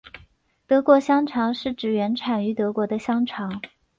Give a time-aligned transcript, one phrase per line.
[0.65, 3.61] 德国香肠是指原产于德国的香肠。